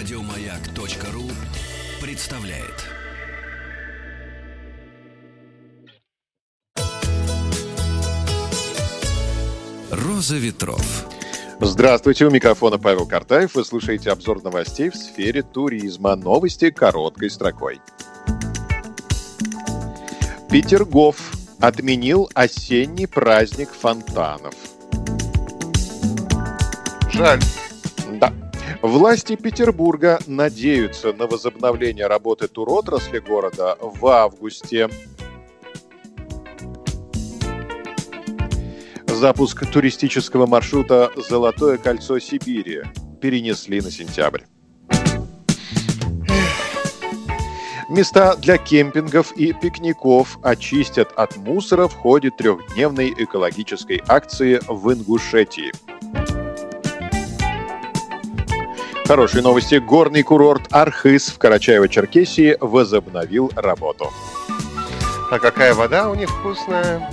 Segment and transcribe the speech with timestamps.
[0.00, 1.24] Радиомаяк.ру
[2.00, 2.86] представляет.
[9.90, 11.06] Роза ветров.
[11.60, 13.54] Здравствуйте, у микрофона Павел Картаев.
[13.54, 16.16] Вы слушаете обзор новостей в сфере туризма.
[16.16, 17.82] Новости короткой строкой.
[20.50, 24.54] Петергоф отменил осенний праздник фонтанов.
[27.12, 27.42] Жаль.
[28.82, 34.88] Власти Петербурга надеются на возобновление работы туротрасли города в августе.
[39.06, 42.82] Запуск туристического маршрута «Золотое кольцо Сибири»
[43.20, 44.42] перенесли на сентябрь.
[47.90, 55.72] Места для кемпингов и пикников очистят от мусора в ходе трехдневной экологической акции в Ингушетии.
[59.10, 59.74] Хорошие новости.
[59.74, 64.08] Горный курорт Архыз в Карачаево-Черкесии возобновил работу.
[65.32, 67.10] А какая вода у них вкусная?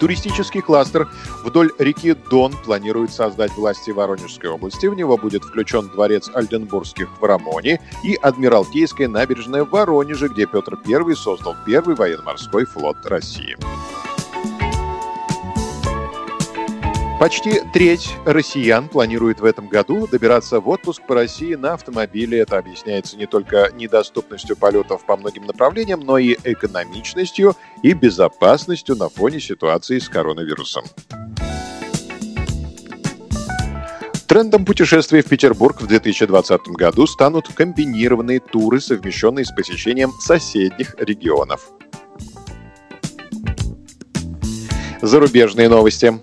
[0.00, 1.08] Туристический кластер
[1.44, 4.86] вдоль реки Дон планирует создать власти Воронежской области.
[4.86, 10.76] В него будет включен дворец Альденбургских в Рамоне и Адмиралтейская набережная в Воронеже, где Петр
[10.84, 13.56] I создал первый военно-морской флот России.
[17.20, 22.38] Почти треть россиян планирует в этом году добираться в отпуск по России на автомобиле.
[22.38, 29.10] Это объясняется не только недоступностью полетов по многим направлениям, но и экономичностью и безопасностью на
[29.10, 30.84] фоне ситуации с коронавирусом.
[34.26, 41.68] Трендом путешествий в Петербург в 2020 году станут комбинированные туры, совмещенные с посещением соседних регионов.
[45.02, 46.18] Зарубежные новости.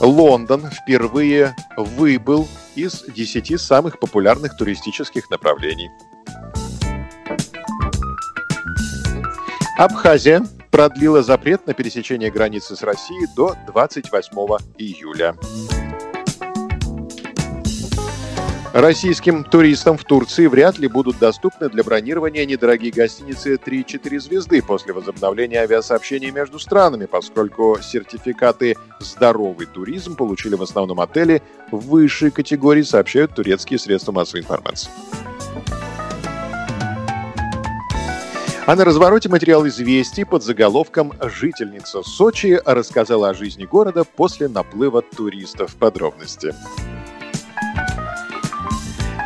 [0.00, 5.90] Лондон впервые выбыл из 10 самых популярных туристических направлений.
[9.78, 14.36] Абхазия продлила запрет на пересечение границы с Россией до 28
[14.78, 15.34] июля.
[18.76, 24.92] Российским туристам в Турции вряд ли будут доступны для бронирования недорогие гостиницы 3-4 звезды после
[24.92, 33.34] возобновления авиасообщений между странами, поскольку сертификаты «Здоровый туризм» получили в основном отели высшей категории, сообщают
[33.34, 34.90] турецкие средства массовой информации.
[38.66, 45.00] А на развороте материал известий под заголовком «Жительница Сочи рассказала о жизни города после наплыва
[45.00, 45.76] туристов».
[45.76, 46.54] Подробности.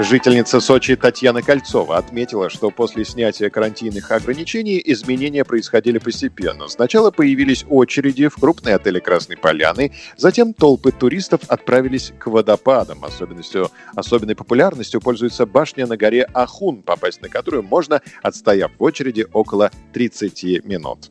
[0.03, 6.69] Жительница Сочи Татьяна Кольцова отметила, что после снятия карантинных ограничений изменения происходили постепенно.
[6.69, 13.05] Сначала появились очереди в крупные отели Красной Поляны, затем толпы туристов отправились к водопадам.
[13.05, 19.27] Особенностью, особенной популярностью пользуется башня на горе Ахун, попасть на которую можно, отстояв в очереди
[19.34, 21.10] около 30 минут.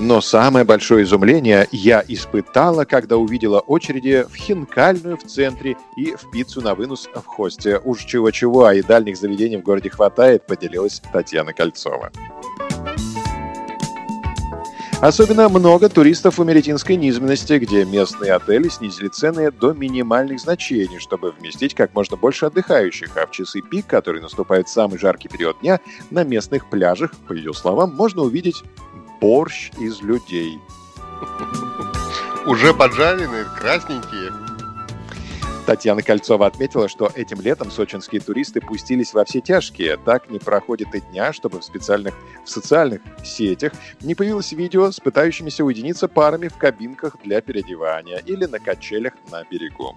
[0.00, 6.30] Но самое большое изумление я испытала, когда увидела очереди в хинкальную в центре и в
[6.30, 7.78] пиццу на вынос в хосте.
[7.84, 12.10] Уж чего-чего, а и дальних заведений в городе хватает, поделилась Татьяна Кольцова.
[15.02, 21.32] Особенно много туристов в Меретинской низменности, где местные отели снизили цены до минимальных значений, чтобы
[21.32, 25.58] вместить как можно больше отдыхающих, а в часы пик, который наступает в самый жаркий период
[25.60, 25.80] дня,
[26.10, 28.62] на местных пляжах, по ее словам, можно увидеть
[29.20, 30.60] борщ из людей.
[32.46, 34.32] Уже поджаренные, красненькие.
[35.66, 39.98] Татьяна Кольцова отметила, что этим летом сочинские туристы пустились во все тяжкие.
[39.98, 42.14] Так не проходит и дня, чтобы в специальных
[42.44, 48.46] в социальных сетях не появилось видео с пытающимися уединиться парами в кабинках для переодевания или
[48.46, 49.96] на качелях на берегу.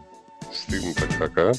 [0.51, 1.51] Стыдно так как, а?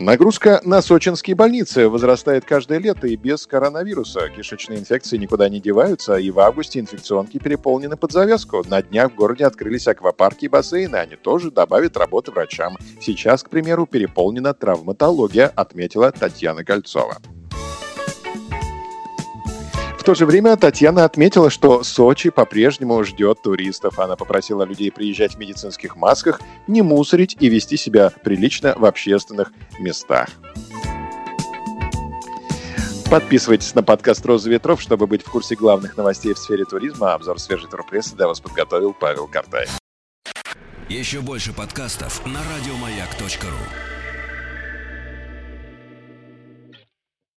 [0.00, 4.30] Нагрузка на сочинские больницы возрастает каждое лето и без коронавируса.
[4.34, 8.64] Кишечные инфекции никуда не деваются, и в августе инфекционки переполнены под завязку.
[8.66, 12.78] На днях в городе открылись аквапарки и бассейны, они тоже добавят работы врачам.
[12.98, 17.18] Сейчас, к примеру, переполнена травматология, отметила Татьяна Кольцова.
[20.10, 24.00] То же время Татьяна отметила, что Сочи по-прежнему ждет туристов.
[24.00, 29.52] Она попросила людей приезжать в медицинских масках, не мусорить и вести себя прилично в общественных
[29.78, 30.28] местах.
[33.08, 37.14] Подписывайтесь на подкаст «Роза ветров», чтобы быть в курсе главных новостей в сфере туризма.
[37.14, 39.78] Обзор свежей турпрессы для вас подготовил Павел Картаев.
[40.88, 43.99] Еще больше подкастов на радиомаяк.ру